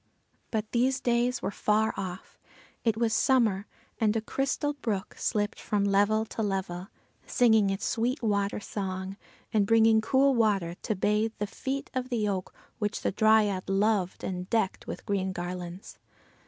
[0.49, 2.39] But these days were far off.
[2.83, 3.67] It was summer,
[3.99, 6.87] and a crystal brook slipped from level to level,
[7.27, 9.15] singing its sweet water song,
[9.53, 14.23] and bringing cool water to bathe the feet of the oak which the Dryad loved
[14.23, 15.99] and decked with green garlands.